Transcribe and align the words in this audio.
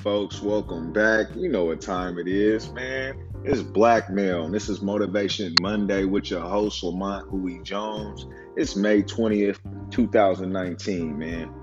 folks. 0.00 0.40
Welcome 0.40 0.94
back. 0.94 1.26
You 1.36 1.50
know 1.50 1.66
what 1.66 1.82
time 1.82 2.18
it 2.18 2.26
is, 2.26 2.72
man. 2.72 3.22
It's 3.44 3.60
Blackmail, 3.60 4.44
and 4.44 4.54
this 4.54 4.70
is 4.70 4.80
Motivation 4.80 5.54
Monday 5.60 6.04
with 6.06 6.30
your 6.30 6.40
host, 6.40 6.82
Lamont 6.82 7.28
Huey 7.30 7.60
Jones. 7.62 8.26
It's 8.56 8.76
May 8.76 9.02
20th, 9.02 9.58
2019, 9.90 11.18
man. 11.18 11.54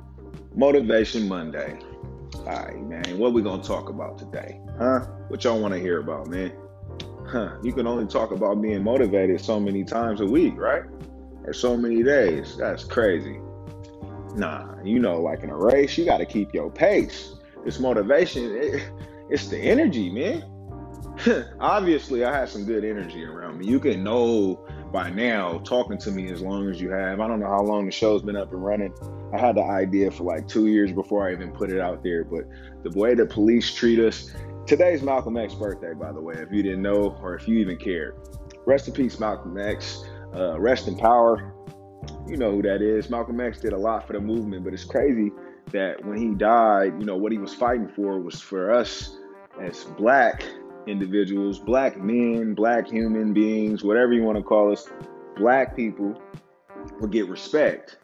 Motivation 0.54 1.28
Monday. 1.28 1.80
All 2.36 2.44
right, 2.46 2.80
man. 2.80 3.18
What 3.18 3.34
we 3.34 3.42
gonna 3.42 3.64
talk 3.64 3.90
about 3.90 4.20
today? 4.20 4.60
Huh? 4.78 5.00
What 5.30 5.44
y'all 5.44 5.60
want 5.60 5.74
to 5.74 5.80
hear 5.80 6.00
about, 6.00 6.28
man? 6.28 6.54
Huh? 7.26 7.58
You 7.64 7.74
can 7.74 7.88
only 7.88 8.06
talk 8.06 8.30
about 8.30 8.62
being 8.62 8.84
motivated 8.84 9.42
so 9.42 9.60
many 9.60 9.84
times 9.84 10.22
a 10.22 10.26
week, 10.26 10.54
right? 10.58 10.84
Or 11.44 11.54
so 11.54 11.76
many 11.76 12.04
days. 12.04 12.56
That's 12.56 12.84
crazy. 12.84 13.40
Nah, 14.36 14.76
you 14.84 15.00
know, 15.00 15.20
like 15.20 15.42
in 15.42 15.50
a 15.50 15.58
race, 15.58 15.98
you 15.98 16.06
got 16.06 16.18
to 16.20 16.26
keep 16.26 16.54
your 16.54 16.70
pace. 16.70 17.34
This 17.68 17.82
motivation, 17.82 18.56
it, 18.56 18.90
it's 19.30 19.50
the 19.50 19.60
energy, 19.60 20.10
man. 20.10 20.46
Obviously, 21.60 22.24
I 22.24 22.34
have 22.34 22.50
some 22.50 22.64
good 22.64 22.86
energy 22.86 23.26
around 23.26 23.58
me. 23.58 23.66
You 23.68 23.78
can 23.78 24.06
know 24.06 24.66
by 24.94 25.10
now, 25.10 25.58
talking 25.66 25.98
to 25.98 26.12
me 26.12 26.32
as 26.32 26.42
long 26.42 26.70
as 26.70 26.80
you 26.80 26.92
have. 26.92 27.20
I 27.20 27.28
don't 27.28 27.42
know 27.42 27.50
how 27.50 27.62
long 27.62 27.86
the 27.86 27.92
show's 27.92 28.22
been 28.22 28.38
up 28.38 28.54
and 28.54 28.64
running. 28.64 28.94
I 29.34 29.38
had 29.38 29.58
the 29.58 29.64
idea 29.64 30.10
for 30.12 30.24
like 30.24 30.48
two 30.48 30.68
years 30.68 30.94
before 30.94 31.28
I 31.28 31.34
even 31.34 31.52
put 31.52 31.70
it 31.70 31.82
out 31.82 32.04
there. 32.04 32.24
But 32.24 32.46
the 32.84 32.98
way 32.98 33.16
the 33.16 33.26
police 33.26 33.76
treat 33.76 34.00
us, 34.00 34.34
today's 34.66 35.04
Malcolm 35.04 35.36
X 35.36 35.54
birthday, 35.54 35.94
by 35.94 36.14
the 36.14 36.22
way, 36.22 36.36
if 36.38 36.50
you 36.54 36.64
didn't 36.64 36.84
know 36.84 37.18
or 37.22 37.36
if 37.36 37.50
you 37.50 37.58
even 37.58 37.76
cared. 37.76 38.16
Rest 38.66 38.88
in 38.88 38.94
peace, 38.94 39.20
Malcolm 39.20 39.58
X. 39.58 40.06
Uh, 40.34 40.58
rest 40.58 40.88
in 40.88 40.96
power. 40.96 41.54
You 42.30 42.38
know 42.38 42.50
who 42.50 42.62
that 42.62 42.82
is. 42.82 43.10
Malcolm 43.10 43.42
X 43.42 43.60
did 43.60 43.74
a 43.74 43.78
lot 43.78 44.08
for 44.08 44.14
the 44.14 44.22
movement, 44.22 44.64
but 44.64 44.74
it's 44.74 44.86
crazy 44.86 45.32
that 45.72 46.04
when 46.06 46.18
he 46.18 46.30
died, 46.30 46.94
you 47.00 47.06
know, 47.06 47.16
what 47.16 47.32
he 47.32 47.38
was 47.38 47.54
fighting 47.54 47.88
for 47.90 48.20
was 48.20 48.40
for 48.40 48.72
us 48.72 49.18
as 49.62 49.84
black 49.84 50.44
individuals, 50.88 51.60
black 51.60 51.98
men, 51.98 52.54
black 52.54 52.88
human 52.88 53.34
beings, 53.34 53.84
whatever 53.84 54.14
you 54.14 54.24
want 54.24 54.38
to 54.38 54.44
call 54.44 54.72
us, 54.72 54.88
black 55.36 55.76
people 55.76 56.20
would 57.00 57.12
get 57.12 57.28
respect. 57.28 57.98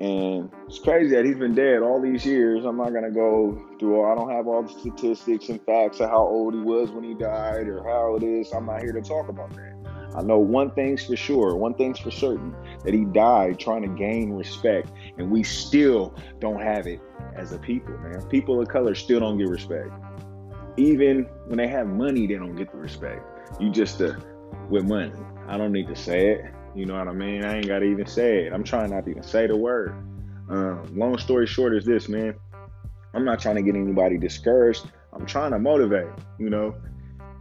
And 0.00 0.50
it's 0.66 0.78
crazy 0.78 1.14
that 1.14 1.24
he's 1.24 1.36
been 1.36 1.54
dead 1.54 1.80
all 1.80 2.00
these 2.00 2.26
years. 2.26 2.64
I'm 2.64 2.76
not 2.76 2.92
gonna 2.92 3.10
go 3.10 3.64
through 3.78 4.00
all 4.00 4.12
I 4.12 4.14
don't 4.14 4.30
have 4.30 4.46
all 4.46 4.62
the 4.62 4.68
statistics 4.68 5.48
and 5.48 5.64
facts 5.64 6.00
of 6.00 6.10
how 6.10 6.26
old 6.26 6.54
he 6.54 6.60
was 6.60 6.90
when 6.90 7.04
he 7.04 7.14
died 7.14 7.68
or 7.68 7.82
how 7.84 8.16
it 8.16 8.22
is. 8.22 8.52
I'm 8.52 8.66
not 8.66 8.82
here 8.82 8.92
to 8.92 9.00
talk 9.00 9.28
about 9.28 9.54
that. 9.54 9.73
I 10.14 10.22
know 10.22 10.38
one 10.38 10.70
thing's 10.70 11.04
for 11.04 11.16
sure, 11.16 11.56
one 11.56 11.74
thing's 11.74 11.98
for 11.98 12.10
certain 12.10 12.54
that 12.84 12.94
he 12.94 13.04
died 13.04 13.58
trying 13.58 13.82
to 13.82 13.88
gain 13.88 14.32
respect, 14.32 14.90
and 15.18 15.30
we 15.30 15.42
still 15.42 16.14
don't 16.40 16.60
have 16.60 16.86
it 16.86 17.00
as 17.34 17.52
a 17.52 17.58
people, 17.58 17.96
man. 17.98 18.22
People 18.28 18.60
of 18.60 18.68
color 18.68 18.94
still 18.94 19.20
don't 19.20 19.38
get 19.38 19.48
respect. 19.48 19.90
Even 20.76 21.24
when 21.46 21.58
they 21.58 21.68
have 21.68 21.86
money, 21.86 22.26
they 22.26 22.34
don't 22.34 22.54
get 22.54 22.70
the 22.70 22.78
respect. 22.78 23.22
You 23.60 23.70
just 23.70 24.00
uh, 24.00 24.14
with 24.68 24.84
money. 24.84 25.12
I 25.48 25.56
don't 25.56 25.72
need 25.72 25.88
to 25.88 25.96
say 25.96 26.30
it. 26.30 26.44
You 26.74 26.86
know 26.86 26.98
what 26.98 27.08
I 27.08 27.12
mean? 27.12 27.44
I 27.44 27.56
ain't 27.56 27.66
gotta 27.66 27.84
even 27.84 28.06
say 28.06 28.46
it. 28.46 28.52
I'm 28.52 28.64
trying 28.64 28.90
not 28.90 29.04
to 29.04 29.10
even 29.10 29.22
say 29.22 29.46
the 29.46 29.56
word. 29.56 29.94
Um, 30.48 30.86
long 30.96 31.18
story 31.18 31.46
short 31.46 31.74
is 31.74 31.84
this, 31.84 32.08
man. 32.08 32.34
I'm 33.14 33.24
not 33.24 33.38
trying 33.40 33.56
to 33.56 33.62
get 33.62 33.76
anybody 33.76 34.18
discouraged. 34.18 34.90
I'm 35.12 35.26
trying 35.26 35.52
to 35.52 35.58
motivate. 35.58 36.08
You 36.38 36.50
know, 36.50 36.74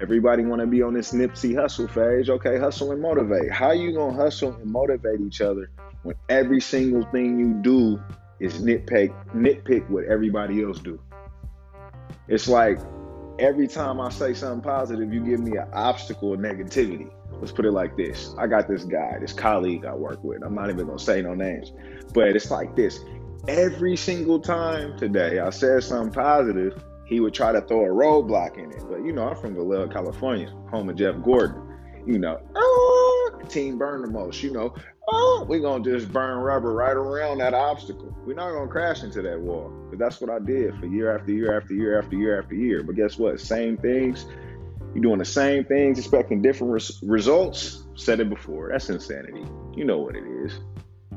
Everybody 0.02 0.44
want 0.44 0.59
to 0.61 0.67
be 0.67 0.81
on 0.81 0.94
this 0.94 1.13
Nipsey 1.13 1.53
Hussle 1.53 1.89
phase. 1.89 2.30
Okay, 2.30 2.58
hustle 2.58 2.91
and 2.91 3.02
motivate. 3.02 3.52
How 3.52 3.72
you 3.72 3.94
gonna 3.94 4.13
hustle 4.16 4.53
and 4.53 4.72
motivate 4.72 5.22
each 5.22 5.39
other 5.39 5.69
when 6.02 6.16
every 6.30 6.59
single 6.59 7.03
thing 7.11 7.39
you 7.39 7.53
do 7.61 8.02
is 8.39 8.61
nitpick 8.61 9.13
nitpick 9.33 9.88
what 9.89 10.05
everybody 10.05 10.63
else 10.63 10.80
do? 10.80 11.00
It's 12.27 12.47
like 12.47 12.79
every 13.40 13.67
time 13.67 14.01
I 14.01 14.09
say 14.09 14.34
something 14.34 14.62
positive, 14.62 15.13
you 15.13 15.23
give 15.23 15.40
me 15.40 15.57
an 15.57 15.67
obstacle 15.73 16.34
of 16.34 16.40
negativity. 16.40 17.09
Let's 17.31 17.51
put 17.51 17.66
it 17.66 17.72
like 17.72 17.96
this. 17.96 18.34
I 18.38 18.47
got 18.47 18.67
this 18.67 18.84
guy, 18.85 19.17
this 19.19 19.34
colleague 19.34 19.85
I 19.85 19.94
work 19.94 20.23
with. 20.23 20.44
I'm 20.44 20.56
not 20.56 20.69
even 20.69 20.88
gonna 20.88 21.00
say 21.00 21.22
no 21.22 21.35
names, 21.35 21.72
but 22.13 22.29
it's 22.29 22.50
like 22.50 22.75
this. 22.75 23.00
Every 23.47 23.96
single 23.96 24.40
time 24.40 24.97
today 24.97 25.40
I 25.40 25.50
said 25.51 25.84
something 25.84 26.13
positive, 26.13 26.84
he 27.06 27.19
would 27.19 27.34
try 27.34 27.52
to 27.52 27.62
throw 27.62 27.86
a 27.86 27.90
roadblock 27.90 28.58
in 28.58 28.72
it. 28.72 28.84
But 28.90 29.06
you 29.06 29.12
know, 29.12 29.28
I'm 29.28 29.36
from 29.36 29.56
Vallejo, 29.56 29.88
California, 29.88 30.50
home 30.69 30.90
of 30.90 30.96
Jeff 30.96 31.16
Gordon. 31.24 31.62
You 32.06 32.19
know, 32.19 32.41
oh, 32.56 33.31
team 33.50 33.78
burn 33.78 34.02
the 34.02 34.08
most. 34.08 34.44
You 34.44 34.52
know, 34.52 34.74
ah, 34.75 35.12
oh, 35.12 35.46
we're 35.47 35.62
gonna 35.62 35.84
just 35.84 36.12
burn 36.12 36.38
rubber 36.40 36.74
right 36.74 36.96
around 36.96 37.38
that 37.40 37.53
obstacle. 37.53 38.16
We're 38.25 38.36
not 38.36 38.52
gonna 38.52 38.69
crash 38.69 39.03
into 39.03 39.22
that 39.22 39.40
wall. 39.40 39.72
But 39.90 40.00
that's 40.00 40.19
what 40.19 40.30
I 40.30 40.40
did 40.40 40.75
for 40.80 40.86
year 40.86 41.16
after 41.16 41.31
year 41.31 41.58
after 41.58 41.74
year 41.74 42.00
after 42.00 42.16
year 42.16 42.41
after 42.41 42.56
year. 42.56 42.84
But 42.84 42.96
guess 42.96 43.18
what? 43.18 43.40
Same 43.40 43.78
things. 43.78 44.25
You're 44.94 45.02
doing 45.02 45.20
the 45.20 45.25
same 45.25 45.66
things, 45.66 45.97
expecting 45.97 46.41
different 46.41 46.74
res- 46.74 47.02
results. 47.02 47.84
Said 47.96 48.20
it 48.20 48.30
before. 48.30 48.70
That's 48.72 48.90
insanity. 48.90 49.46
You 49.75 49.85
know 49.85 50.00
what 50.00 50.16
it 50.16 50.24
is. 50.24 50.59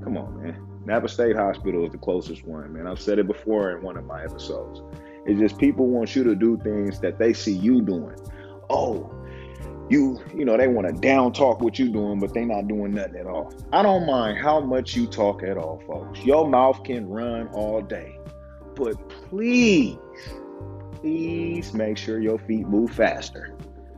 Come 0.03 0.17
on, 0.17 0.43
man. 0.43 0.67
Napa 0.87 1.09
State 1.09 1.37
Hospital 1.37 1.85
is 1.85 1.93
the 1.93 1.99
closest 1.99 2.47
one, 2.47 2.73
man. 2.73 2.87
I've 2.87 3.01
said 3.01 3.19
it 3.19 3.27
before 3.27 3.77
in 3.77 3.83
one 3.83 3.97
of 3.97 4.05
my 4.05 4.23
episodes. 4.23 4.81
It's 5.27 5.41
just 5.41 5.59
people 5.59 5.87
want 5.87 6.15
you 6.15 6.25
to 6.25 6.35
do 6.35 6.57
things 6.59 7.01
that 7.01 7.19
they 7.19 7.33
see 7.33 7.53
you 7.53 7.83
doing. 7.83 8.17
Oh, 8.71 9.13
you, 9.89 10.21
you 10.35 10.45
know, 10.45 10.57
they 10.57 10.69
want 10.69 10.87
to 10.87 10.93
down 10.93 11.33
talk 11.33 11.61
what 11.61 11.79
you 11.79 11.89
doing, 11.89 12.19
but 12.19 12.35
they 12.35 12.45
not 12.45 12.69
doing 12.69 12.93
nothing 12.93 13.17
at 13.17 13.27
all. 13.27 13.53
I 13.73 13.83
don't 13.83 14.07
mind 14.07 14.39
how 14.39 14.61
much 14.61 14.97
you 14.97 15.07
talk 15.07 15.43
at 15.43 15.57
all, 15.57 15.83
folks. 15.87 16.21
Your 16.25 16.49
mouth 16.49 16.83
can 16.85 17.09
run 17.09 17.49
all 17.49 17.81
day. 17.81 18.19
But 18.75 18.97
please, 19.09 19.97
please 20.95 21.73
make 21.73 21.99
sure 21.99 22.21
your 22.21 22.39
feet 22.39 22.67
move 22.67 22.91
faster. 22.91 23.57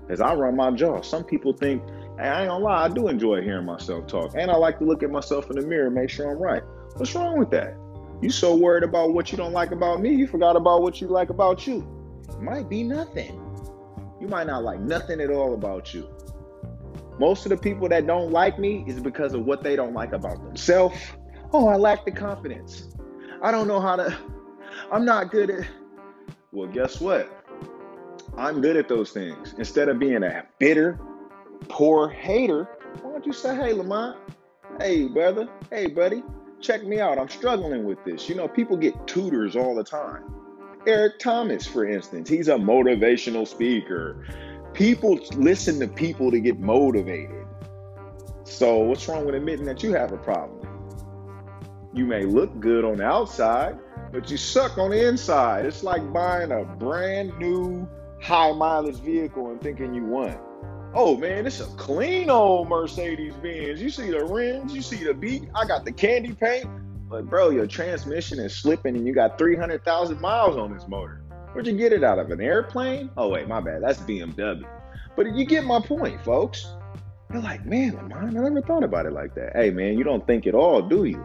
As 0.09 0.21
I 0.21 0.35
run 0.35 0.57
my 0.57 0.71
jaw. 0.71 1.03
Some 1.03 1.25
people 1.25 1.53
think, 1.53 1.83
hey, 2.19 2.29
I 2.29 2.43
ain't 2.43 2.49
gonna 2.49 2.65
lie, 2.65 2.85
I 2.85 2.89
do 2.89 3.09
enjoy 3.09 3.43
hearing 3.43 3.67
myself 3.67 4.07
talk. 4.07 4.33
And 4.35 4.51
I 4.51 4.57
like 4.57 4.79
to 4.79 4.85
look 4.85 5.03
at 5.03 5.11
myself 5.11 5.51
in 5.51 5.57
the 5.57 5.67
mirror 5.67 5.87
and 5.87 5.95
make 5.95 6.11
sure 6.11 6.31
I'm 6.31 6.39
right. 6.39 6.63
What's 6.97 7.15
wrong 7.15 7.39
with 7.39 7.51
that? 7.51 7.75
You 8.21 8.31
so 8.31 8.57
worried 8.57 8.83
about 8.83 9.15
what 9.15 9.31
you 9.31 9.39
don't 9.39 9.53
like 9.53 9.71
about 9.71 10.01
me, 10.01 10.15
you 10.15 10.27
forgot 10.27 10.57
about 10.57 10.83
what 10.83 11.01
you 11.01 11.07
like 11.07 11.31
about 11.31 11.67
you. 11.67 11.87
It 12.29 12.41
might 12.41 12.69
be 12.69 12.83
nothing. 12.83 13.41
You 14.21 14.27
might 14.27 14.49
not 14.49 14.65
like 14.65 14.81
nothing 14.81 15.21
at 15.21 15.31
all 15.31 15.55
about 15.55 15.95
you. 15.95 16.09
Most 17.21 17.47
of 17.47 17.51
the 17.51 17.57
people 17.57 17.89
that 17.89 18.07
don't 18.07 18.33
like 18.33 18.59
me 18.59 18.85
is 18.87 19.01
because 19.01 19.35
of 19.35 19.45
what 19.45 19.63
they 19.63 19.77
don't 19.77 19.95
like 19.95 20.13
about 20.13 20.43
themselves. 20.45 20.99
Oh, 21.53 21.69
I 21.69 21.77
lack 21.77 22.05
the 22.05 22.11
confidence. 22.11 22.89
I 23.43 23.53
don't 23.53 23.69
know 23.69 23.81
how 23.81 23.97
to, 23.97 24.17
I'm 24.93 25.05
not 25.05 25.31
good 25.31 25.51
at. 25.51 25.67
Well, 26.51 26.69
guess 26.69 27.01
what? 27.01 27.31
I'm 28.37 28.61
good 28.61 28.77
at 28.77 28.89
those 28.89 29.11
things. 29.11 29.55
Instead 29.59 29.89
of 29.89 29.99
being 29.99 30.23
a 30.23 30.45
bitter, 30.59 30.99
poor 31.69 32.09
hater, 32.09 32.65
why 33.03 33.13
don't 33.13 33.27
you 33.27 33.33
say, 33.33 33.55
hey, 33.55 33.73
Lamont, 33.73 34.17
hey, 34.81 35.07
brother, 35.07 35.49
hey, 35.71 35.87
buddy, 35.87 36.23
check 36.61 36.85
me 36.85 37.01
out. 37.01 37.19
I'm 37.19 37.29
struggling 37.29 37.85
with 37.85 38.03
this. 38.05 38.29
You 38.29 38.35
know, 38.35 38.49
people 38.49 38.77
get 38.77 39.07
tutors 39.07 39.57
all 39.57 39.75
the 39.75 39.85
time. 39.85 40.25
Eric 40.87 41.19
Thomas, 41.19 41.67
for 41.67 41.87
instance, 41.87 42.29
he's 42.29 42.49
a 42.49 42.55
motivational 42.55 43.47
speaker. 43.47 44.25
People 44.73 45.19
listen 45.37 45.81
to 45.81 45.89
people 45.89 46.31
to 46.31 46.41
get 46.41 46.59
motivated. 46.59 47.47
So, 48.45 48.79
what's 48.79 49.07
wrong 49.09 49.27
with 49.27 49.35
admitting 49.35 49.67
that 49.67 49.83
you 49.83 49.93
have 49.93 50.13
a 50.13 50.17
problem? 50.17 50.67
You 51.93 52.07
may 52.07 52.25
look 52.25 52.59
good 52.61 52.85
on 52.85 52.99
the 52.99 53.05
outside, 53.05 53.79
but 54.13 54.31
you 54.31 54.37
suck 54.37 54.79
on 54.79 54.91
the 54.91 55.07
inside. 55.07 55.67
It's 55.67 55.83
like 55.83 56.13
buying 56.13 56.53
a 56.53 56.65
brand 56.65 57.37
new 57.39 57.89
high 58.23 58.53
mileage 58.53 58.97
vehicle 59.01 59.51
and 59.51 59.61
thinking 59.61 59.95
you 59.95 60.05
won. 60.05 60.39
Oh 60.95 61.17
man, 61.17 61.47
it's 61.47 61.61
a 61.61 61.67
clean 61.77 62.31
old 62.31 62.69
Mercedes 62.69 63.35
Benz. 63.35 63.81
You 63.81 63.91
see 63.91 64.11
the 64.11 64.25
rims, 64.25 64.75
you 64.75 64.81
see 64.81 65.05
the 65.05 65.13
beat. 65.13 65.49
I 65.55 65.67
got 65.67 65.85
the 65.85 65.93
candy 65.93 66.33
paint. 66.33 66.67
But 67.11 67.29
bro, 67.29 67.51
your 67.51 67.67
transmission 67.67 68.39
is 68.39 68.55
slipping 68.55 68.97
and 68.97 69.07
you 69.07 69.15
got 69.15 69.39
300,000 69.39 70.21
miles 70.21 70.57
on 70.57 70.73
this 70.73 70.89
motor. 70.89 71.23
Where'd 71.53 71.67
you 71.67 71.77
get 71.77 71.93
it 71.93 72.05
out 72.05 72.19
of? 72.19 72.31
An 72.31 72.41
airplane? 72.41 73.11
Oh 73.19 73.29
wait, 73.29 73.49
my 73.49 73.61
bad. 73.61 73.83
That's 73.83 73.99
BMW. 74.01 74.65
But 75.15 75.35
you 75.35 75.45
get 75.45 75.65
my 75.65 75.81
point, 75.81 76.23
folks. 76.25 76.67
You're 77.33 77.43
like, 77.43 77.67
man, 77.67 77.95
Lamont, 77.95 78.37
I 78.39 78.41
never 78.41 78.63
thought 78.63 78.83
about 78.83 79.05
it 79.05 79.13
like 79.13 79.35
that. 79.35 79.53
Hey 79.55 79.71
man, 79.71 79.99
you 79.99 80.05
don't 80.05 80.27
think 80.27 80.47
at 80.47 80.55
all, 80.55 80.81
do 80.81 81.05
you? 81.05 81.23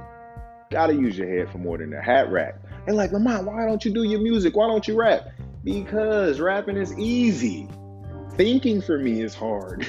Gotta 0.72 0.94
use 0.94 1.18
your 1.18 1.30
head 1.30 1.50
for 1.50 1.58
more 1.58 1.78
than 1.78 1.94
a 1.94 2.02
hat 2.02 2.30
rack. 2.30 2.56
They're 2.86 2.96
like, 2.96 3.14
Lamont, 3.14 3.46
why 3.46 3.66
don't 3.66 3.84
you 3.86 3.94
do 3.94 4.04
your 4.04 4.20
music? 4.20 4.58
Why 4.58 4.68
don't 4.68 4.86
you 4.88 4.96
rap? 4.96 5.30
Because 5.64 6.42
rapping 6.42 6.76
is 6.76 6.98
easy 7.00 7.70
thinking 8.36 8.82
for 8.82 8.98
me 8.98 9.22
is 9.22 9.34
hard. 9.34 9.88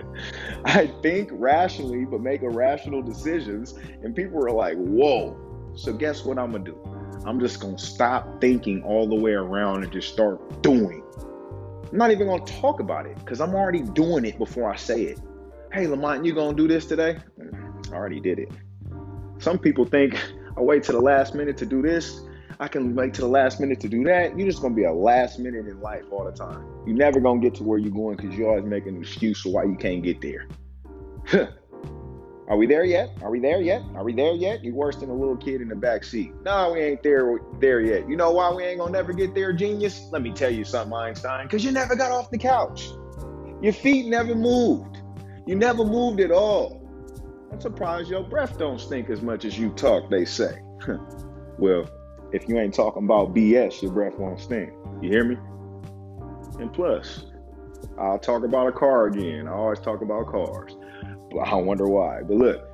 I 0.64 0.86
think 1.02 1.30
rationally, 1.32 2.04
but 2.04 2.20
make 2.20 2.42
irrational 2.42 3.02
decisions. 3.02 3.74
And 4.02 4.14
people 4.14 4.44
are 4.44 4.50
like, 4.50 4.76
whoa. 4.76 5.36
So, 5.74 5.92
guess 5.92 6.24
what 6.24 6.38
I'm 6.38 6.50
going 6.50 6.64
to 6.64 6.72
do? 6.72 7.00
I'm 7.24 7.38
just 7.38 7.60
going 7.60 7.76
to 7.76 7.84
stop 7.84 8.40
thinking 8.40 8.82
all 8.82 9.06
the 9.06 9.14
way 9.14 9.32
around 9.32 9.84
and 9.84 9.92
just 9.92 10.12
start 10.12 10.62
doing. 10.62 11.02
I'm 11.90 11.98
not 11.98 12.10
even 12.10 12.26
going 12.26 12.44
to 12.44 12.52
talk 12.60 12.80
about 12.80 13.06
it 13.06 13.18
because 13.18 13.40
I'm 13.40 13.54
already 13.54 13.82
doing 13.82 14.24
it 14.24 14.38
before 14.38 14.72
I 14.72 14.76
say 14.76 15.02
it. 15.02 15.20
Hey, 15.72 15.86
Lamont, 15.86 16.24
you 16.24 16.34
going 16.34 16.56
to 16.56 16.62
do 16.62 16.68
this 16.68 16.86
today? 16.86 17.18
Mm, 17.38 17.92
I 17.92 17.96
already 17.96 18.20
did 18.20 18.38
it. 18.38 18.50
Some 19.38 19.58
people 19.58 19.84
think 19.84 20.20
I 20.56 20.60
wait 20.60 20.82
to 20.84 20.92
the 20.92 21.00
last 21.00 21.34
minute 21.34 21.56
to 21.58 21.66
do 21.66 21.82
this. 21.82 22.20
I 22.60 22.68
can 22.68 22.94
wait 22.94 23.14
to 23.14 23.22
the 23.22 23.26
last 23.26 23.58
minute 23.58 23.80
to 23.80 23.88
do 23.88 24.04
that. 24.04 24.38
You're 24.38 24.46
just 24.46 24.60
gonna 24.60 24.74
be 24.74 24.84
a 24.84 24.92
last 24.92 25.38
minute 25.38 25.66
in 25.66 25.80
life 25.80 26.04
all 26.10 26.24
the 26.24 26.30
time. 26.30 26.62
You're 26.86 26.94
never 26.94 27.18
gonna 27.18 27.40
get 27.40 27.54
to 27.54 27.64
where 27.64 27.78
you're 27.78 27.90
going 27.90 28.18
because 28.18 28.36
you 28.36 28.46
always 28.46 28.64
make 28.64 28.86
an 28.86 28.98
excuse 28.98 29.40
for 29.40 29.48
why 29.48 29.64
you 29.64 29.76
can't 29.76 30.02
get 30.02 30.20
there. 30.20 30.46
Are 32.48 32.58
we 32.58 32.66
there 32.66 32.84
yet? 32.84 33.10
Are 33.22 33.30
we 33.30 33.40
there 33.40 33.62
yet? 33.62 33.80
Are 33.94 34.04
we 34.04 34.12
there 34.12 34.34
yet? 34.34 34.62
You're 34.62 34.74
worse 34.74 34.96
than 34.96 35.08
a 35.08 35.14
little 35.14 35.36
kid 35.36 35.62
in 35.62 35.68
the 35.68 35.74
back 35.74 36.04
seat. 36.04 36.32
No, 36.44 36.72
we 36.72 36.80
ain't 36.80 37.02
there 37.02 37.38
there 37.60 37.80
yet. 37.80 38.10
You 38.10 38.16
know 38.16 38.32
why 38.32 38.52
we 38.52 38.64
ain't 38.64 38.78
gonna 38.78 38.92
never 38.92 39.14
get 39.14 39.34
there, 39.34 39.54
genius? 39.54 40.08
Let 40.12 40.20
me 40.20 40.30
tell 40.30 40.50
you 40.50 40.64
something, 40.64 40.92
Einstein. 40.92 41.46
Because 41.46 41.64
you 41.64 41.70
never 41.70 41.96
got 41.96 42.12
off 42.12 42.30
the 42.30 42.38
couch. 42.38 42.90
Your 43.62 43.72
feet 43.72 44.06
never 44.06 44.34
moved. 44.34 45.00
You 45.46 45.54
never 45.54 45.82
moved 45.82 46.20
at 46.20 46.30
all. 46.30 46.86
I'm 47.50 47.60
surprised 47.60 48.10
your 48.10 48.24
breath 48.24 48.58
don't 48.58 48.80
stink 48.80 49.08
as 49.08 49.22
much 49.22 49.46
as 49.46 49.58
you 49.58 49.70
talk, 49.70 50.10
they 50.10 50.26
say. 50.26 50.60
well, 51.58 51.88
if 52.32 52.48
you 52.48 52.58
ain't 52.58 52.74
talking 52.74 53.04
about 53.04 53.34
BS, 53.34 53.82
your 53.82 53.92
breath 53.92 54.18
won't 54.18 54.40
stink. 54.40 54.72
You 55.00 55.10
hear 55.10 55.24
me? 55.24 55.36
And 56.58 56.72
plus, 56.72 57.26
I'll 57.98 58.18
talk 58.18 58.44
about 58.44 58.68
a 58.68 58.72
car 58.72 59.06
again. 59.06 59.48
I 59.48 59.52
always 59.52 59.80
talk 59.80 60.02
about 60.02 60.26
cars. 60.26 60.76
But 61.30 61.40
I 61.40 61.54
wonder 61.56 61.88
why. 61.88 62.22
But 62.22 62.36
look, 62.36 62.70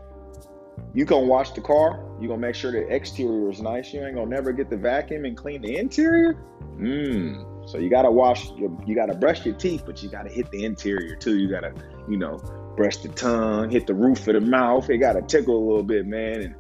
you 0.94 1.04
gonna 1.04 1.26
wash 1.26 1.50
the 1.50 1.60
car. 1.60 2.04
You 2.20 2.28
gonna 2.28 2.40
make 2.40 2.54
sure 2.54 2.72
the 2.72 2.92
exterior 2.92 3.50
is 3.50 3.60
nice. 3.60 3.92
You 3.92 4.04
ain't 4.04 4.14
gonna 4.14 4.30
never 4.30 4.52
get 4.52 4.70
the 4.70 4.76
vacuum 4.76 5.24
and 5.24 5.36
clean 5.36 5.62
the 5.62 5.76
interior. 5.76 6.34
Mmm. 6.78 7.68
So 7.68 7.78
you 7.78 7.90
gotta 7.90 8.10
wash. 8.10 8.50
Your, 8.52 8.70
you 8.86 8.94
gotta 8.94 9.14
brush 9.14 9.44
your 9.44 9.54
teeth, 9.56 9.84
but 9.84 10.02
you 10.02 10.08
gotta 10.08 10.30
hit 10.30 10.50
the 10.50 10.64
interior 10.64 11.16
too. 11.16 11.38
You 11.38 11.50
gotta, 11.50 11.74
you 12.08 12.16
know, 12.16 12.38
brush 12.76 12.98
the 12.98 13.08
tongue, 13.08 13.70
hit 13.70 13.86
the 13.86 13.94
roof 13.94 14.26
of 14.28 14.34
the 14.34 14.40
mouth. 14.40 14.88
It 14.88 14.98
gotta 14.98 15.22
tickle 15.22 15.56
a 15.56 15.64
little 15.66 15.82
bit, 15.82 16.06
man. 16.06 16.40
And 16.42 16.54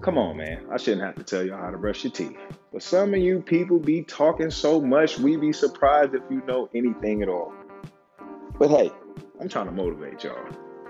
come 0.00 0.18
on, 0.18 0.36
man. 0.36 0.66
I 0.70 0.76
shouldn't 0.76 1.02
have 1.02 1.16
to 1.16 1.22
tell 1.22 1.44
you 1.44 1.52
how 1.54 1.70
to 1.70 1.78
brush 1.78 2.04
your 2.04 2.12
teeth. 2.12 2.36
But 2.72 2.82
some 2.82 3.14
of 3.14 3.20
you 3.20 3.40
people 3.40 3.78
be 3.78 4.02
talking 4.02 4.50
so 4.50 4.80
much, 4.80 5.18
we 5.18 5.36
be 5.36 5.52
surprised 5.52 6.14
if 6.14 6.22
you 6.30 6.42
know 6.46 6.68
anything 6.74 7.22
at 7.22 7.28
all. 7.28 7.52
But 8.58 8.70
hey, 8.70 8.90
I'm 9.40 9.48
trying 9.48 9.66
to 9.66 9.72
motivate 9.72 10.22
y'all. 10.24 10.36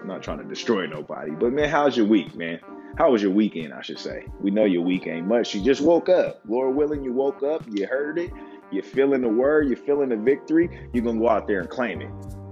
I'm 0.01 0.07
not 0.07 0.23
trying 0.23 0.39
to 0.39 0.45
destroy 0.45 0.87
nobody. 0.87 1.31
But 1.31 1.53
man, 1.53 1.69
how's 1.69 1.97
your 1.97 2.07
week, 2.07 2.35
man? 2.35 2.61
How 2.97 3.13
was 3.13 3.23
your 3.23 3.31
weekend, 3.31 3.73
I 3.73 3.83
should 3.83 3.99
say? 3.99 4.27
We 4.41 4.51
know 4.51 4.65
your 4.65 4.83
week 4.83 5.07
ain't 5.07 5.27
much. 5.27 5.55
You 5.55 5.63
just 5.63 5.81
woke 5.81 6.09
up. 6.09 6.41
Lord 6.49 6.75
willing, 6.75 7.05
you 7.05 7.13
woke 7.13 7.43
up, 7.43 7.65
you 7.71 7.87
heard 7.87 8.19
it, 8.19 8.31
you're 8.71 8.83
feeling 8.83 9.23
the 9.23 9.29
word, 9.29 9.69
you're 9.69 9.77
feeling 9.77 10.09
the 10.09 10.17
victory. 10.17 10.89
You're 10.93 11.05
gonna 11.05 11.19
go 11.19 11.29
out 11.29 11.47
there 11.47 11.61
and 11.61 11.69
claim 11.69 12.03
it. 12.03 12.11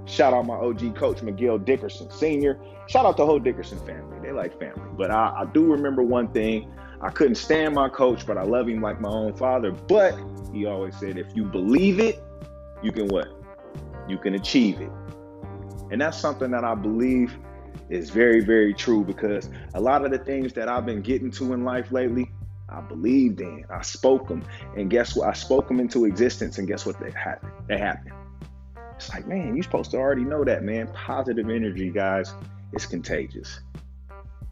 Shout 0.08 0.32
out 0.32 0.46
my 0.46 0.54
OG 0.54 0.96
coach, 0.96 1.18
McGill 1.18 1.62
Dickerson 1.62 2.10
Sr. 2.10 2.58
Shout 2.86 3.04
out 3.04 3.18
the 3.18 3.26
whole 3.26 3.38
Dickerson 3.38 3.78
family. 3.86 4.18
They 4.22 4.32
like 4.32 4.58
family. 4.58 4.88
But 4.96 5.10
I, 5.10 5.42
I 5.42 5.44
do 5.52 5.64
remember 5.64 6.02
one 6.02 6.28
thing. 6.28 6.72
I 7.02 7.10
couldn't 7.10 7.34
stand 7.34 7.74
my 7.74 7.90
coach, 7.90 8.26
but 8.26 8.38
I 8.38 8.42
love 8.42 8.68
him 8.68 8.80
like 8.80 9.00
my 9.00 9.10
own 9.10 9.34
father. 9.34 9.70
But 9.70 10.18
he 10.52 10.64
always 10.64 10.96
said, 10.96 11.18
if 11.18 11.26
you 11.36 11.44
believe 11.44 12.00
it, 12.00 12.22
you 12.82 12.90
can 12.90 13.08
what? 13.08 13.28
You 14.08 14.16
can 14.16 14.34
achieve 14.34 14.80
it. 14.80 14.90
And 15.90 16.00
that's 16.00 16.18
something 16.18 16.50
that 16.50 16.64
I 16.64 16.74
believe 16.74 17.36
is 17.90 18.08
very, 18.08 18.40
very 18.40 18.72
true 18.72 19.04
because 19.04 19.50
a 19.74 19.80
lot 19.80 20.04
of 20.04 20.10
the 20.10 20.18
things 20.18 20.54
that 20.54 20.68
I've 20.68 20.86
been 20.86 21.02
getting 21.02 21.30
to 21.32 21.52
in 21.52 21.64
life 21.64 21.92
lately, 21.92 22.30
I 22.70 22.80
believed 22.80 23.42
in. 23.42 23.66
I 23.70 23.82
spoke 23.82 24.28
them. 24.28 24.42
And 24.76 24.88
guess 24.88 25.14
what? 25.14 25.28
I 25.28 25.34
spoke 25.34 25.68
them 25.68 25.80
into 25.80 26.06
existence. 26.06 26.56
And 26.56 26.66
guess 26.66 26.86
what? 26.86 26.98
They 26.98 27.10
happened. 27.10 27.52
They 27.68 27.78
happened. 27.78 28.14
It's 28.98 29.10
like, 29.10 29.28
man, 29.28 29.54
you're 29.54 29.62
supposed 29.62 29.92
to 29.92 29.96
already 29.96 30.24
know 30.24 30.42
that, 30.42 30.64
man. 30.64 30.88
Positive 30.88 31.48
energy, 31.48 31.88
guys, 31.88 32.34
is 32.72 32.84
contagious. 32.84 33.60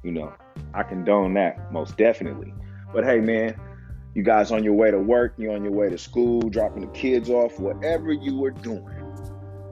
You 0.04 0.12
know, 0.12 0.32
I 0.72 0.84
condone 0.84 1.34
that 1.34 1.72
most 1.72 1.96
definitely. 1.96 2.54
But 2.92 3.04
hey, 3.04 3.18
man, 3.18 3.58
you 4.14 4.22
guys 4.22 4.52
on 4.52 4.62
your 4.62 4.74
way 4.74 4.92
to 4.92 5.00
work, 5.00 5.34
you 5.36 5.50
on 5.50 5.64
your 5.64 5.72
way 5.72 5.90
to 5.90 5.98
school, 5.98 6.42
dropping 6.48 6.82
the 6.82 6.92
kids 6.92 7.28
off, 7.28 7.58
whatever 7.58 8.12
you 8.12 8.44
are 8.44 8.52
doing, 8.52 8.86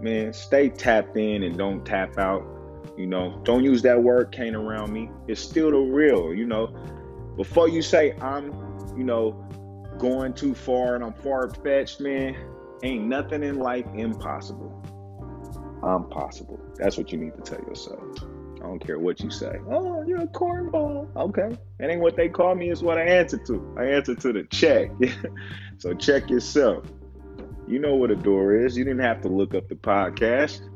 man, 0.01 0.33
stay 0.33 0.71
tapped 0.71 1.17
in 1.17 1.45
and 1.45 1.57
don't 1.57 1.87
tap 1.87 2.19
out. 2.19 2.45
You 2.99 3.07
know, 3.07 3.41
don't 3.45 3.63
use 3.63 3.81
that 3.83 4.03
word 4.03 4.33
can't 4.33 4.57
around 4.57 4.93
me. 4.93 5.09
It's 5.29 5.41
still 5.41 5.71
the 5.71 5.79
real, 5.79 6.35
you 6.35 6.47
know. 6.47 6.67
Before 7.37 7.69
you 7.69 7.81
say 7.81 8.17
I'm, 8.21 8.47
you 8.99 9.05
know, 9.05 9.33
going 9.99 10.35
too 10.35 10.53
far 10.53 10.97
and 10.97 11.05
I'm 11.05 11.15
far 11.15 11.49
fetched, 11.49 12.01
man, 12.01 12.35
ain't 12.85 13.05
nothing 13.07 13.43
in 13.43 13.59
life 13.59 13.87
impossible. 13.95 14.83
I'm 15.83 16.09
possible. 16.09 16.61
That's 16.77 16.97
what 16.97 17.13
you 17.13 17.19
need 17.19 17.35
to 17.37 17.43
tell 17.43 17.61
yourself. 17.67 18.01
I 18.57 18.67
don't 18.67 18.79
care 18.79 18.99
what 18.99 19.21
you 19.21 19.31
say. 19.31 19.59
Oh, 19.71 20.03
you're 20.07 20.23
a 20.23 20.27
cornball. 20.27 21.15
Okay. 21.17 21.57
That 21.79 21.91
ain't 21.91 22.01
what 22.01 22.17
they 22.17 22.29
call 22.29 22.55
me, 22.55 22.71
it's 22.71 22.83
what 22.83 22.97
I 22.97 23.03
answer 23.03 23.37
to. 23.39 23.77
I 23.79 23.85
answer 23.85 24.15
to 24.15 24.33
the 24.33 24.45
check. 24.45 24.91
so 25.79 25.93
check 25.93 26.31
yourself. 26.31 26.87
You 27.67 27.79
know 27.79 27.95
what 27.95 28.11
a 28.11 28.17
door 28.17 28.55
is. 28.55 28.77
You 28.77 28.85
didn't 28.85 29.03
have 29.03 29.21
to 29.23 29.29
look 29.29 29.55
up 29.55 29.69
the 29.69 29.75
podcast. 29.75 30.69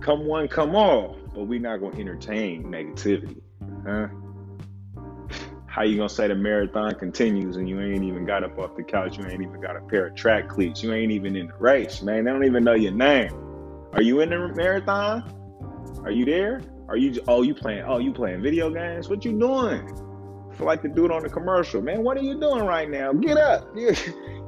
Come 0.00 0.26
one, 0.26 0.48
come 0.48 0.74
all. 0.74 1.16
But 1.34 1.44
we're 1.44 1.60
not 1.60 1.78
going 1.78 1.94
to 1.94 2.00
entertain 2.00 2.64
negativity. 2.64 3.40
Huh? 3.86 4.08
How 5.76 5.82
you 5.82 5.98
gonna 5.98 6.08
say 6.08 6.26
the 6.26 6.34
marathon 6.34 6.94
continues 6.94 7.56
and 7.56 7.68
you 7.68 7.78
ain't 7.82 8.02
even 8.02 8.24
got 8.24 8.42
up 8.42 8.58
off 8.58 8.74
the 8.76 8.82
couch? 8.82 9.18
You 9.18 9.26
ain't 9.26 9.42
even 9.42 9.60
got 9.60 9.76
a 9.76 9.82
pair 9.82 10.06
of 10.06 10.14
track 10.14 10.48
cleats. 10.48 10.82
You 10.82 10.94
ain't 10.94 11.12
even 11.12 11.36
in 11.36 11.48
the 11.48 11.54
race, 11.58 12.00
man. 12.00 12.24
They 12.24 12.30
don't 12.30 12.46
even 12.46 12.64
know 12.64 12.72
your 12.72 12.92
name. 12.92 13.30
Are 13.92 14.00
you 14.00 14.20
in 14.20 14.30
the 14.30 14.38
marathon? 14.56 15.22
Are 16.02 16.10
you 16.10 16.24
there? 16.24 16.62
Are 16.88 16.96
you? 16.96 17.20
Oh, 17.28 17.42
you 17.42 17.54
playing? 17.54 17.84
Oh, 17.86 17.98
you 17.98 18.10
playing 18.10 18.40
video 18.40 18.70
games? 18.70 19.10
What 19.10 19.22
you 19.26 19.38
doing? 19.38 19.82
I 20.50 20.54
feel 20.56 20.66
like 20.66 20.80
the 20.80 20.88
dude 20.88 21.10
on 21.10 21.22
the 21.22 21.28
commercial, 21.28 21.82
man. 21.82 22.02
What 22.02 22.16
are 22.16 22.22
you 22.22 22.40
doing 22.40 22.64
right 22.64 22.88
now? 22.88 23.12
Get 23.12 23.36
up! 23.36 23.68
You're, 23.76 23.92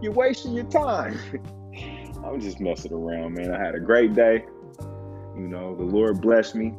you're 0.00 0.12
wasting 0.12 0.54
your 0.54 0.64
time. 0.64 1.20
I'm 2.24 2.40
just 2.40 2.58
messing 2.58 2.94
around, 2.94 3.34
man. 3.34 3.52
I 3.52 3.62
had 3.62 3.74
a 3.74 3.80
great 3.80 4.14
day. 4.14 4.46
You 5.36 5.46
know, 5.46 5.76
the 5.76 5.84
Lord 5.84 6.22
blessed 6.22 6.54
me. 6.54 6.72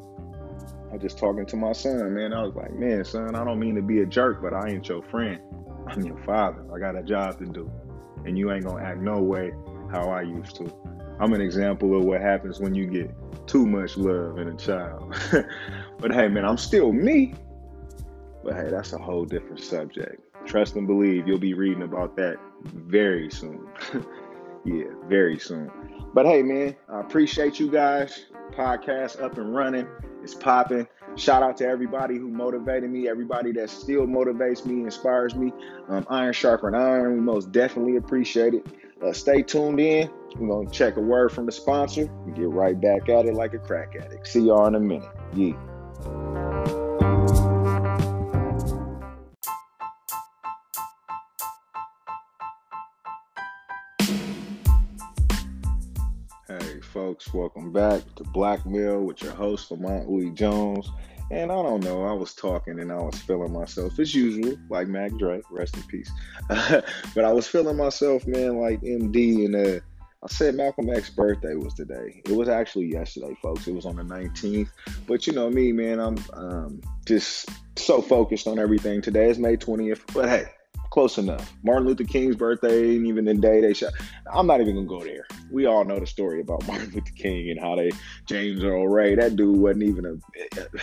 I 0.90 0.94
was 0.94 1.02
just 1.02 1.18
talking 1.18 1.46
to 1.46 1.56
my 1.56 1.72
son, 1.72 2.16
man. 2.16 2.34
I 2.34 2.44
was 2.44 2.56
like, 2.56 2.74
man, 2.74 3.06
son, 3.06 3.36
I 3.36 3.44
don't 3.44 3.60
mean 3.60 3.76
to 3.76 3.82
be 3.82 4.02
a 4.02 4.06
jerk, 4.06 4.42
but 4.42 4.54
I 4.54 4.70
ain't 4.70 4.88
your 4.88 5.04
friend. 5.04 5.40
I'm 5.88 6.02
your 6.02 6.18
father. 6.24 6.64
I 6.74 6.80
got 6.80 6.96
a 6.96 7.04
job 7.04 7.38
to 7.40 7.46
do. 7.46 7.72
And 8.26 8.38
you 8.38 8.52
ain't 8.52 8.66
gonna 8.66 8.84
act 8.84 9.00
no 9.00 9.22
way 9.22 9.52
how 9.92 10.10
I 10.10 10.22
used 10.22 10.56
to. 10.58 10.74
I'm 11.20 11.34
an 11.34 11.42
example 11.42 11.98
of 11.98 12.06
what 12.06 12.22
happens 12.22 12.60
when 12.60 12.74
you 12.74 12.88
get 12.88 13.12
too 13.46 13.66
much 13.66 13.98
love 13.98 14.40
in 14.40 14.48
a 14.48 14.56
child. 14.56 15.16
but 16.00 16.12
hey, 16.12 16.28
man, 16.28 16.46
I'm 16.46 16.58
still 16.58 16.92
me. 16.92 17.34
But 18.44 18.56
hey, 18.56 18.70
that's 18.70 18.94
a 18.94 18.98
whole 18.98 19.26
different 19.26 19.60
subject. 19.60 20.22
Trust 20.46 20.76
and 20.76 20.88
believe 20.88 21.28
you'll 21.28 21.38
be 21.38 21.54
reading 21.54 21.84
about 21.84 22.16
that 22.16 22.38
very 22.64 23.30
soon. 23.30 23.68
yeah, 24.66 24.86
very 25.08 25.38
soon. 25.38 25.70
But 26.14 26.26
hey, 26.26 26.42
man, 26.42 26.76
I 26.88 27.02
appreciate 27.02 27.60
you 27.60 27.70
guys. 27.70 28.26
Podcast 28.52 29.22
up 29.22 29.38
and 29.38 29.56
running. 29.56 29.88
It's 30.24 30.34
popping. 30.34 30.88
Shout 31.16 31.44
out 31.44 31.58
to 31.58 31.68
everybody 31.68 32.18
who 32.18 32.30
motivated 32.30 32.90
me, 32.90 33.08
everybody 33.08 33.52
that 33.54 33.70
still 33.70 34.06
motivates 34.06 34.66
me, 34.66 34.84
inspires 34.84 35.36
me. 35.36 35.52
Um, 35.88 36.06
iron 36.10 36.34
sharper 36.34 36.76
iron. 36.76 37.14
We 37.14 37.20
most 37.20 37.52
definitely 37.52 37.96
appreciate 37.96 38.54
it. 38.54 38.66
Uh, 39.04 39.14
stay 39.14 39.42
tuned 39.42 39.80
in. 39.80 40.10
We're 40.36 40.48
going 40.48 40.68
to 40.68 40.74
check 40.74 40.98
a 40.98 41.02
word 41.02 41.32
from 41.32 41.46
the 41.46 41.52
sponsor 41.52 42.02
and 42.26 42.36
get 42.36 42.50
right 42.50 42.80
back 42.80 43.10
at 43.10 43.26
it 43.26 43.34
like 43.34 43.54
a 43.54 43.60
crack 43.60 43.96
addict. 43.96 44.28
See 44.28 44.42
y'all 44.42 44.68
in 44.68 44.76
a 44.76 44.80
minute. 44.80 45.10
Yeah. 45.34 45.54
Folks. 57.20 57.34
Welcome 57.34 57.72
back 57.74 58.02
to 58.16 58.24
Blackmail 58.24 59.02
with 59.02 59.22
your 59.22 59.34
host, 59.34 59.72
Lamont 59.72 60.10
Louis 60.10 60.32
Jones. 60.32 60.90
And 61.32 61.52
I 61.52 61.56
don't 61.56 61.84
know, 61.84 62.06
I 62.06 62.14
was 62.14 62.34
talking 62.34 62.80
and 62.80 62.92
I 62.92 62.96
was 62.96 63.20
feeling 63.20 63.52
myself 63.52 64.00
as 64.00 64.16
usual, 64.16 64.58
like 64.70 64.88
Mac 64.88 65.12
Dre, 65.18 65.42
rest 65.52 65.76
in 65.76 65.84
peace. 65.84 66.10
but 66.48 67.26
I 67.26 67.32
was 67.34 67.48
feeling 67.48 67.76
myself, 67.76 68.26
man, 68.26 68.58
like 68.58 68.82
MD. 68.82 69.46
And 69.46 69.56
uh, 69.56 69.80
I 70.24 70.28
said 70.28 70.56
Malcolm 70.56 70.90
X's 70.90 71.14
birthday 71.14 71.56
was 71.56 71.74
today. 71.74 72.22
It 72.26 72.32
was 72.32 72.48
actually 72.48 72.86
yesterday, 72.86 73.36
folks. 73.42 73.68
It 73.68 73.76
was 73.76 73.86
on 73.86 73.98
the 73.98 74.04
19th. 74.04 74.70
But 75.06 75.28
you 75.28 75.34
know 75.34 75.50
me, 75.50 75.72
man, 75.72 76.00
I'm 76.00 76.18
um, 76.34 76.82
just 77.06 77.50
so 77.76 78.02
focused 78.02 78.48
on 78.48 78.60
everything. 78.60 79.02
Today 79.02 79.30
is 79.30 79.38
May 79.38 79.58
20th. 79.58 80.02
But 80.14 80.30
hey, 80.30 80.46
close 80.90 81.18
enough. 81.18 81.54
Martin 81.64 81.88
Luther 81.88 82.04
King's 82.04 82.36
birthday, 82.36 82.96
and 82.96 83.06
even 83.06 83.26
the 83.26 83.34
day 83.34 83.62
they 83.62 83.74
shot. 83.74 83.94
I'm 84.32 84.48
not 84.48 84.62
even 84.62 84.76
gonna 84.76 84.88
go 84.88 85.04
there. 85.04 85.26
We 85.52 85.66
all 85.66 85.86
know 85.86 86.00
the 86.00 86.08
story 86.08 86.42
about 86.42 86.66
Martin 86.68 86.92
Luther 86.94 87.12
King 87.16 87.50
and 87.52 87.60
how 87.60 87.76
they 87.76 87.92
James 88.26 88.64
Earl 88.64 88.88
Ray. 88.88 89.16
That 89.16 89.36
dude 89.36 89.58
wasn't 89.58 89.84
even 89.84 90.06
a. 90.06 90.68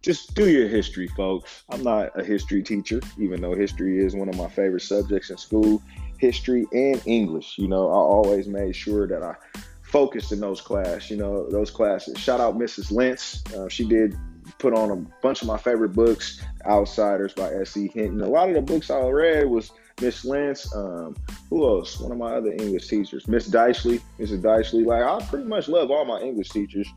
Just 0.00 0.34
do 0.36 0.48
your 0.48 0.68
history, 0.68 1.08
folks. 1.08 1.64
I'm 1.70 1.82
not 1.82 2.18
a 2.18 2.24
history 2.24 2.62
teacher, 2.62 3.00
even 3.18 3.40
though 3.40 3.54
history 3.54 3.98
is 3.98 4.14
one 4.14 4.28
of 4.28 4.36
my 4.36 4.48
favorite 4.48 4.82
subjects 4.82 5.30
in 5.30 5.36
school. 5.36 5.82
History 6.18 6.66
and 6.72 7.02
English. 7.04 7.58
You 7.58 7.66
know, 7.66 7.88
I 7.88 7.94
always 7.94 8.46
made 8.46 8.76
sure 8.76 9.08
that 9.08 9.24
I 9.24 9.34
focused 9.82 10.30
in 10.30 10.38
those 10.38 10.60
classes. 10.60 11.10
You 11.10 11.16
know, 11.16 11.50
those 11.50 11.72
classes. 11.72 12.16
Shout 12.16 12.40
out 12.40 12.56
Mrs. 12.56 12.92
Lentz. 12.92 13.42
Uh, 13.52 13.68
she 13.68 13.86
did 13.88 14.16
put 14.58 14.74
on 14.74 14.90
a 14.90 14.96
bunch 15.22 15.42
of 15.42 15.48
my 15.48 15.58
favorite 15.58 15.90
books, 15.90 16.42
Outsiders 16.66 17.32
by 17.32 17.52
S.E. 17.52 17.88
Hinton. 17.88 18.20
A 18.20 18.28
lot 18.28 18.48
of 18.48 18.54
the 18.54 18.62
books 18.62 18.90
I 18.90 19.00
read 19.08 19.48
was 19.48 19.72
Miss 20.00 20.24
Lance. 20.24 20.74
Um, 20.74 21.16
who 21.48 21.66
else? 21.66 22.00
One 22.00 22.12
of 22.12 22.18
my 22.18 22.34
other 22.34 22.52
English 22.52 22.88
teachers, 22.88 23.28
Miss 23.28 23.48
Dysley. 23.48 24.00
Mrs. 24.18 24.42
Dysley. 24.42 24.84
Like 24.84 25.02
I 25.02 25.24
pretty 25.26 25.46
much 25.46 25.68
love 25.68 25.90
all 25.90 26.04
my 26.04 26.20
English 26.20 26.50
teachers. 26.50 26.88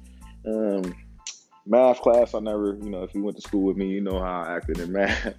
Um, 0.46 0.96
math 1.65 2.01
class, 2.01 2.34
I 2.34 2.39
never, 2.39 2.77
you 2.82 2.89
know, 2.89 3.03
if 3.03 3.13
you 3.13 3.24
went 3.24 3.38
to 3.38 3.44
school 3.44 3.63
with 3.63 3.77
me, 3.77 3.88
you 3.88 4.01
know 4.01 4.20
how 4.20 4.44
I 4.44 4.56
acted 4.56 4.80
in 4.80 4.91
math. 4.94 5.36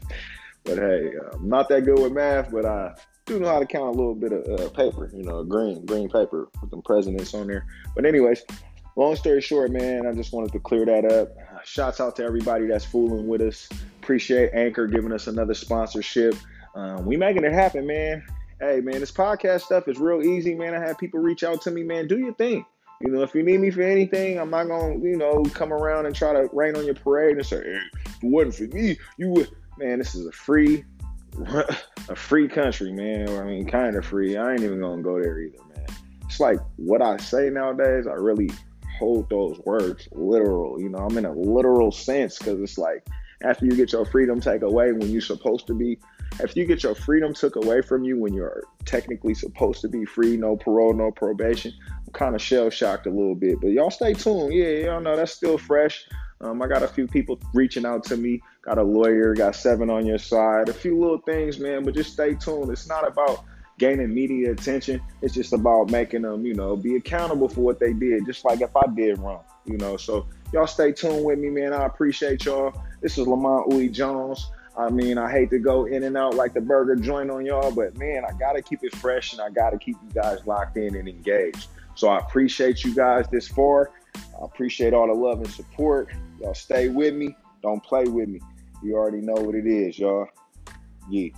but 0.64 0.78
hey, 0.78 1.12
I'm 1.32 1.48
not 1.48 1.68
that 1.68 1.84
good 1.84 1.98
with 1.98 2.12
math, 2.12 2.50
but 2.50 2.64
I 2.64 2.94
do 3.26 3.38
know 3.38 3.48
how 3.48 3.58
to 3.58 3.66
count 3.66 3.94
a 3.94 3.98
little 3.98 4.14
bit 4.14 4.32
of 4.32 4.60
uh, 4.60 4.68
paper, 4.70 5.10
you 5.14 5.22
know, 5.22 5.44
green 5.44 5.84
green 5.86 6.08
paper 6.08 6.48
with 6.60 6.70
them 6.70 6.82
presidents 6.82 7.34
on 7.34 7.46
there. 7.46 7.66
But 7.94 8.06
anyways, 8.06 8.42
long 8.96 9.16
story 9.16 9.40
short, 9.40 9.70
man, 9.70 10.06
I 10.06 10.12
just 10.12 10.32
wanted 10.32 10.52
to 10.52 10.60
clear 10.60 10.84
that 10.86 11.04
up. 11.04 11.28
Shouts 11.64 12.00
out 12.00 12.16
to 12.16 12.24
everybody 12.24 12.66
that's 12.66 12.84
fooling 12.84 13.26
with 13.26 13.40
us. 13.40 13.68
Appreciate 14.02 14.50
Anchor 14.52 14.86
giving 14.86 15.12
us 15.12 15.26
another 15.26 15.54
sponsorship. 15.54 16.34
Um, 16.74 17.04
we 17.06 17.16
making 17.16 17.44
it 17.44 17.52
happen, 17.52 17.86
man. 17.86 18.24
Hey, 18.60 18.80
man, 18.80 19.00
this 19.00 19.12
podcast 19.12 19.62
stuff 19.62 19.88
is 19.88 19.98
real 19.98 20.22
easy, 20.22 20.54
man. 20.54 20.74
I 20.74 20.80
have 20.80 20.98
people 20.98 21.20
reach 21.20 21.42
out 21.42 21.62
to 21.62 21.70
me, 21.70 21.82
man. 21.82 22.06
Do 22.06 22.18
your 22.18 22.34
thing. 22.34 22.64
You 23.00 23.10
know, 23.10 23.22
if 23.22 23.34
you 23.34 23.42
need 23.42 23.58
me 23.58 23.70
for 23.70 23.82
anything, 23.82 24.38
I'm 24.38 24.50
not 24.50 24.68
gonna, 24.68 24.98
you 24.98 25.16
know, 25.16 25.42
come 25.54 25.72
around 25.72 26.06
and 26.06 26.14
try 26.14 26.32
to 26.32 26.48
rain 26.52 26.76
on 26.76 26.84
your 26.84 26.94
parade 26.94 27.36
and 27.36 27.44
say, 27.44 27.56
hey, 27.56 27.80
if 28.06 28.22
it 28.22 28.26
wasn't 28.26 28.54
for 28.54 28.76
me, 28.76 28.96
you 29.16 29.30
would. 29.30 29.50
Man, 29.78 29.98
this 29.98 30.14
is 30.14 30.26
a 30.26 30.32
free, 30.32 30.84
a 32.08 32.14
free 32.14 32.46
country, 32.46 32.92
man. 32.92 33.28
I 33.28 33.44
mean, 33.44 33.66
kind 33.66 33.96
of 33.96 34.04
free. 34.04 34.36
I 34.36 34.52
ain't 34.52 34.62
even 34.62 34.80
gonna 34.80 35.02
go 35.02 35.20
there 35.20 35.40
either, 35.40 35.58
man. 35.74 35.86
It's 36.26 36.38
like 36.38 36.60
what 36.76 37.02
I 37.02 37.16
say 37.16 37.50
nowadays. 37.50 38.06
I 38.06 38.12
really 38.12 38.50
hold 39.02 39.28
those 39.28 39.58
words 39.66 40.08
literal. 40.12 40.80
You 40.80 40.88
know, 40.88 40.98
I'm 40.98 41.18
in 41.18 41.24
a 41.24 41.32
literal 41.32 41.90
sense 41.90 42.38
because 42.38 42.60
it's 42.60 42.78
like 42.78 43.04
after 43.42 43.66
you 43.66 43.72
get 43.72 43.90
your 43.90 44.04
freedom 44.04 44.40
take 44.40 44.62
away 44.62 44.92
when 44.92 45.10
you're 45.10 45.20
supposed 45.20 45.66
to 45.66 45.74
be 45.74 45.98
if 46.38 46.54
you 46.54 46.64
get 46.64 46.84
your 46.84 46.94
freedom 46.94 47.34
took 47.34 47.56
away 47.56 47.82
from 47.82 48.04
you 48.04 48.16
when 48.16 48.32
you're 48.32 48.62
technically 48.84 49.34
supposed 49.34 49.80
to 49.82 49.88
be 49.88 50.04
free, 50.04 50.36
no 50.36 50.56
parole, 50.56 50.94
no 50.94 51.10
probation, 51.10 51.74
I'm 51.90 52.12
kind 52.12 52.36
of 52.36 52.40
shell 52.40 52.70
shocked 52.70 53.06
a 53.06 53.10
little 53.10 53.34
bit. 53.34 53.60
But 53.60 53.72
y'all 53.72 53.90
stay 53.90 54.14
tuned. 54.14 54.54
Yeah, 54.54 54.86
y'all 54.86 55.00
know 55.00 55.16
that's 55.16 55.32
still 55.32 55.58
fresh. 55.58 56.06
Um, 56.40 56.62
I 56.62 56.68
got 56.68 56.84
a 56.84 56.88
few 56.88 57.08
people 57.08 57.40
reaching 57.54 57.84
out 57.84 58.04
to 58.04 58.16
me. 58.16 58.40
Got 58.62 58.78
a 58.78 58.84
lawyer, 58.84 59.34
got 59.34 59.56
seven 59.56 59.90
on 59.90 60.06
your 60.06 60.18
side, 60.18 60.68
a 60.68 60.72
few 60.72 60.98
little 60.98 61.18
things, 61.18 61.58
man. 61.58 61.84
But 61.84 61.94
just 61.94 62.12
stay 62.12 62.34
tuned. 62.34 62.70
It's 62.70 62.88
not 62.88 63.06
about 63.06 63.44
gaining 63.82 64.14
media 64.14 64.52
attention. 64.52 65.00
It's 65.22 65.34
just 65.34 65.52
about 65.52 65.90
making 65.90 66.22
them, 66.22 66.46
you 66.46 66.54
know, 66.54 66.76
be 66.76 66.94
accountable 66.94 67.48
for 67.48 67.62
what 67.62 67.80
they 67.80 67.92
did, 67.92 68.24
just 68.26 68.44
like 68.44 68.60
if 68.60 68.76
I 68.76 68.86
did 68.94 69.18
wrong, 69.18 69.42
you 69.64 69.76
know. 69.76 69.96
So 69.96 70.28
y'all 70.52 70.68
stay 70.68 70.92
tuned 70.92 71.24
with 71.24 71.40
me, 71.40 71.50
man. 71.50 71.72
I 71.72 71.86
appreciate 71.86 72.44
y'all. 72.44 72.72
This 73.00 73.18
is 73.18 73.26
Lamont 73.26 73.68
Uwe 73.70 73.90
Jones. 73.90 74.52
I 74.78 74.88
mean, 74.88 75.18
I 75.18 75.28
hate 75.28 75.50
to 75.50 75.58
go 75.58 75.86
in 75.86 76.04
and 76.04 76.16
out 76.16 76.36
like 76.36 76.54
the 76.54 76.60
burger 76.60 76.94
joint 76.94 77.28
on 77.32 77.44
y'all, 77.44 77.72
but 77.72 77.98
man, 77.98 78.22
I 78.24 78.30
got 78.38 78.52
to 78.52 78.62
keep 78.62 78.84
it 78.84 78.94
fresh 78.94 79.32
and 79.32 79.42
I 79.42 79.50
got 79.50 79.70
to 79.70 79.78
keep 79.78 79.96
you 80.00 80.14
guys 80.14 80.46
locked 80.46 80.76
in 80.76 80.94
and 80.94 81.08
engaged. 81.08 81.66
So 81.96 82.06
I 82.06 82.18
appreciate 82.18 82.84
you 82.84 82.94
guys 82.94 83.26
this 83.32 83.48
far. 83.48 83.90
I 84.14 84.44
appreciate 84.44 84.94
all 84.94 85.08
the 85.08 85.12
love 85.12 85.38
and 85.38 85.50
support. 85.50 86.08
Y'all 86.40 86.54
stay 86.54 86.88
with 86.88 87.14
me. 87.14 87.34
Don't 87.64 87.82
play 87.82 88.04
with 88.04 88.28
me. 88.28 88.40
You 88.80 88.94
already 88.94 89.22
know 89.22 89.34
what 89.34 89.56
it 89.56 89.66
is, 89.66 89.98
y'all. 89.98 90.28
Yeah. 91.10 91.30